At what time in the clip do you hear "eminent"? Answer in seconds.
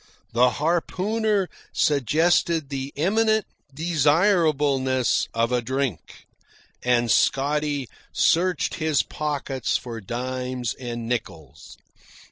2.97-3.45